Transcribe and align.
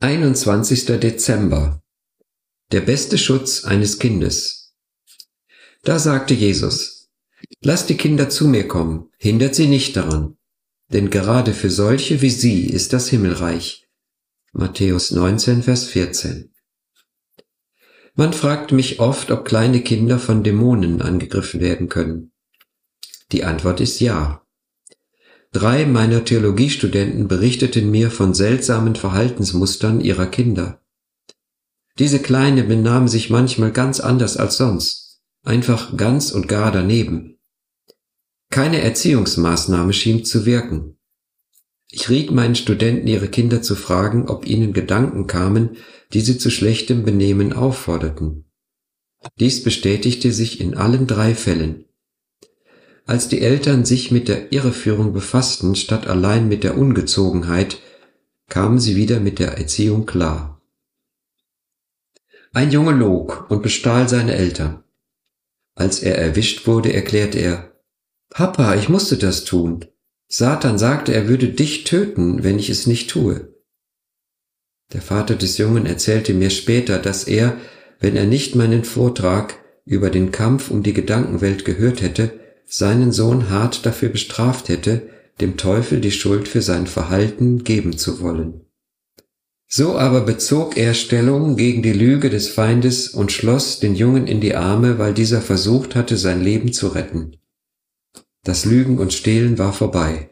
21. 0.00 1.00
Dezember. 1.00 1.82
Der 2.70 2.82
beste 2.82 3.18
Schutz 3.18 3.64
eines 3.64 3.98
Kindes. 3.98 4.76
Da 5.82 5.98
sagte 5.98 6.34
Jesus, 6.34 7.10
Lasst 7.62 7.88
die 7.88 7.96
Kinder 7.96 8.30
zu 8.30 8.46
mir 8.46 8.68
kommen, 8.68 9.10
hindert 9.18 9.56
sie 9.56 9.66
nicht 9.66 9.96
daran, 9.96 10.36
denn 10.92 11.10
gerade 11.10 11.52
für 11.52 11.68
solche 11.68 12.22
wie 12.22 12.30
sie 12.30 12.66
ist 12.66 12.92
das 12.92 13.08
Himmelreich. 13.08 13.88
Matthäus 14.52 15.10
19, 15.10 15.64
Vers 15.64 15.86
14. 15.86 16.54
Man 18.14 18.32
fragt 18.32 18.70
mich 18.70 19.00
oft, 19.00 19.32
ob 19.32 19.44
kleine 19.44 19.80
Kinder 19.82 20.20
von 20.20 20.44
Dämonen 20.44 21.02
angegriffen 21.02 21.60
werden 21.60 21.88
können. 21.88 22.30
Die 23.32 23.42
Antwort 23.42 23.80
ist 23.80 23.98
ja. 23.98 24.46
Drei 25.52 25.86
meiner 25.86 26.24
Theologiestudenten 26.24 27.26
berichteten 27.26 27.90
mir 27.90 28.10
von 28.10 28.34
seltsamen 28.34 28.96
Verhaltensmustern 28.96 30.00
ihrer 30.00 30.26
Kinder. 30.26 30.82
Diese 31.98 32.20
Kleine 32.20 32.64
benahmen 32.64 33.08
sich 33.08 33.30
manchmal 33.30 33.72
ganz 33.72 33.98
anders 33.98 34.36
als 34.36 34.56
sonst, 34.56 35.20
einfach 35.44 35.96
ganz 35.96 36.30
und 36.30 36.48
gar 36.48 36.70
daneben. 36.70 37.38
Keine 38.50 38.80
Erziehungsmaßnahme 38.82 39.92
schien 39.92 40.24
zu 40.24 40.46
wirken. 40.46 40.98
Ich 41.90 42.10
riet 42.10 42.30
meinen 42.30 42.54
Studenten, 42.54 43.06
ihre 43.06 43.28
Kinder 43.28 43.62
zu 43.62 43.74
fragen, 43.74 44.28
ob 44.28 44.46
ihnen 44.46 44.74
Gedanken 44.74 45.26
kamen, 45.26 45.78
die 46.12 46.20
sie 46.20 46.38
zu 46.38 46.50
schlechtem 46.50 47.04
Benehmen 47.04 47.52
aufforderten. 47.52 48.44
Dies 49.40 49.62
bestätigte 49.62 50.32
sich 50.32 50.60
in 50.60 50.76
allen 50.76 51.06
drei 51.06 51.34
Fällen. 51.34 51.87
Als 53.08 53.26
die 53.26 53.40
Eltern 53.40 53.86
sich 53.86 54.10
mit 54.10 54.28
der 54.28 54.52
Irreführung 54.52 55.14
befassten, 55.14 55.74
statt 55.76 56.06
allein 56.06 56.46
mit 56.46 56.62
der 56.62 56.76
Ungezogenheit, 56.76 57.78
kamen 58.50 58.78
sie 58.78 58.96
wieder 58.96 59.18
mit 59.18 59.38
der 59.38 59.56
Erziehung 59.56 60.04
klar. 60.04 60.60
Ein 62.52 62.70
Junge 62.70 62.92
log 62.92 63.50
und 63.50 63.62
bestahl 63.62 64.10
seine 64.10 64.34
Eltern. 64.34 64.84
Als 65.74 66.00
er 66.00 66.18
erwischt 66.18 66.66
wurde, 66.66 66.92
erklärte 66.92 67.38
er, 67.38 67.72
Papa, 68.28 68.74
ich 68.74 68.90
musste 68.90 69.16
das 69.16 69.44
tun. 69.44 69.86
Satan 70.26 70.76
sagte, 70.76 71.14
er 71.14 71.28
würde 71.28 71.48
dich 71.48 71.84
töten, 71.84 72.44
wenn 72.44 72.58
ich 72.58 72.68
es 72.68 72.86
nicht 72.86 73.08
tue. 73.08 73.54
Der 74.92 75.00
Vater 75.00 75.34
des 75.34 75.56
Jungen 75.56 75.86
erzählte 75.86 76.34
mir 76.34 76.50
später, 76.50 76.98
dass 76.98 77.24
er, 77.24 77.56
wenn 78.00 78.16
er 78.16 78.26
nicht 78.26 78.54
meinen 78.54 78.84
Vortrag 78.84 79.54
über 79.86 80.10
den 80.10 80.30
Kampf 80.30 80.70
um 80.70 80.82
die 80.82 80.92
Gedankenwelt 80.92 81.64
gehört 81.64 82.02
hätte, 82.02 82.38
seinen 82.68 83.12
Sohn 83.12 83.48
hart 83.48 83.86
dafür 83.86 84.10
bestraft 84.10 84.68
hätte, 84.68 85.08
dem 85.40 85.56
Teufel 85.56 86.00
die 86.00 86.10
Schuld 86.10 86.48
für 86.48 86.62
sein 86.62 86.86
Verhalten 86.86 87.64
geben 87.64 87.96
zu 87.96 88.20
wollen. 88.20 88.60
So 89.66 89.98
aber 89.98 90.22
bezog 90.22 90.76
er 90.76 90.94
Stellung 90.94 91.56
gegen 91.56 91.82
die 91.82 91.92
Lüge 91.92 92.30
des 92.30 92.48
Feindes 92.48 93.08
und 93.08 93.32
schloss 93.32 93.80
den 93.80 93.94
Jungen 93.94 94.26
in 94.26 94.40
die 94.40 94.54
Arme, 94.54 94.98
weil 94.98 95.12
dieser 95.12 95.42
versucht 95.42 95.94
hatte, 95.94 96.16
sein 96.16 96.42
Leben 96.42 96.72
zu 96.72 96.88
retten. 96.88 97.36
Das 98.44 98.64
Lügen 98.64 98.98
und 98.98 99.12
Stehlen 99.12 99.58
war 99.58 99.72
vorbei. 99.72 100.30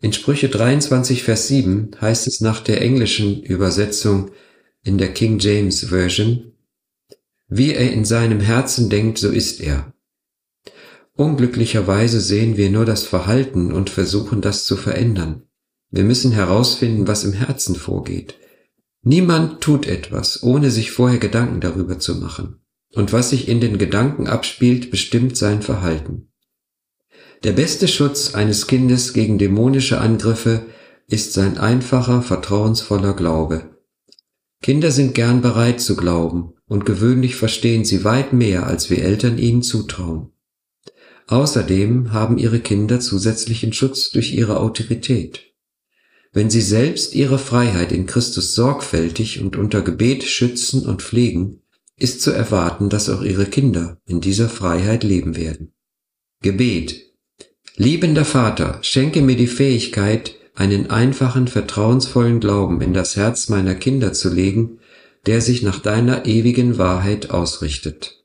In 0.00 0.12
Sprüche 0.12 0.48
23, 0.48 1.22
Vers 1.22 1.48
7 1.48 1.92
heißt 2.00 2.26
es 2.26 2.40
nach 2.40 2.60
der 2.60 2.82
englischen 2.82 3.42
Übersetzung 3.42 4.32
in 4.82 4.98
der 4.98 5.14
King 5.14 5.38
James 5.38 5.88
Version, 5.88 6.52
wie 7.48 7.72
er 7.72 7.92
in 7.92 8.04
seinem 8.04 8.40
Herzen 8.40 8.90
denkt, 8.90 9.18
so 9.18 9.30
ist 9.30 9.60
er. 9.60 9.93
Unglücklicherweise 11.16 12.20
sehen 12.20 12.56
wir 12.56 12.70
nur 12.70 12.84
das 12.84 13.04
Verhalten 13.04 13.72
und 13.72 13.88
versuchen 13.88 14.40
das 14.40 14.66
zu 14.66 14.76
verändern. 14.76 15.44
Wir 15.90 16.02
müssen 16.02 16.32
herausfinden, 16.32 17.06
was 17.06 17.22
im 17.22 17.32
Herzen 17.32 17.76
vorgeht. 17.76 18.34
Niemand 19.02 19.60
tut 19.60 19.86
etwas, 19.86 20.42
ohne 20.42 20.72
sich 20.72 20.90
vorher 20.90 21.18
Gedanken 21.18 21.60
darüber 21.60 22.00
zu 22.00 22.16
machen. 22.16 22.60
Und 22.94 23.12
was 23.12 23.30
sich 23.30 23.48
in 23.48 23.60
den 23.60 23.78
Gedanken 23.78 24.26
abspielt, 24.26 24.90
bestimmt 24.90 25.36
sein 25.36 25.62
Verhalten. 25.62 26.32
Der 27.44 27.52
beste 27.52 27.86
Schutz 27.86 28.34
eines 28.34 28.66
Kindes 28.66 29.12
gegen 29.12 29.38
dämonische 29.38 30.00
Angriffe 30.00 30.66
ist 31.06 31.32
sein 31.32 31.58
einfacher, 31.58 32.22
vertrauensvoller 32.22 33.14
Glaube. 33.14 33.78
Kinder 34.62 34.90
sind 34.90 35.14
gern 35.14 35.42
bereit 35.42 35.80
zu 35.80 35.94
glauben 35.94 36.54
und 36.66 36.86
gewöhnlich 36.86 37.36
verstehen 37.36 37.84
sie 37.84 38.02
weit 38.02 38.32
mehr, 38.32 38.66
als 38.66 38.88
wir 38.90 39.02
Eltern 39.04 39.38
ihnen 39.38 39.62
zutrauen. 39.62 40.30
Außerdem 41.26 42.12
haben 42.12 42.38
ihre 42.38 42.60
Kinder 42.60 43.00
zusätzlichen 43.00 43.72
Schutz 43.72 44.10
durch 44.10 44.34
ihre 44.34 44.58
Autorität. 44.58 45.54
Wenn 46.32 46.50
sie 46.50 46.60
selbst 46.60 47.14
ihre 47.14 47.38
Freiheit 47.38 47.92
in 47.92 48.06
Christus 48.06 48.54
sorgfältig 48.54 49.40
und 49.40 49.56
unter 49.56 49.82
Gebet 49.82 50.24
schützen 50.24 50.84
und 50.84 51.00
pflegen, 51.00 51.62
ist 51.96 52.22
zu 52.22 52.32
erwarten, 52.32 52.90
dass 52.90 53.08
auch 53.08 53.22
ihre 53.22 53.46
Kinder 53.46 53.98
in 54.06 54.20
dieser 54.20 54.48
Freiheit 54.48 55.04
leben 55.04 55.36
werden. 55.36 55.72
Gebet. 56.42 57.12
Liebender 57.76 58.24
Vater, 58.24 58.78
schenke 58.82 59.22
mir 59.22 59.36
die 59.36 59.46
Fähigkeit, 59.46 60.34
einen 60.54 60.90
einfachen, 60.90 61.48
vertrauensvollen 61.48 62.40
Glauben 62.40 62.80
in 62.80 62.92
das 62.92 63.16
Herz 63.16 63.48
meiner 63.48 63.74
Kinder 63.74 64.12
zu 64.12 64.32
legen, 64.32 64.78
der 65.26 65.40
sich 65.40 65.62
nach 65.62 65.78
deiner 65.78 66.26
ewigen 66.26 66.78
Wahrheit 66.78 67.30
ausrichtet. 67.30 68.23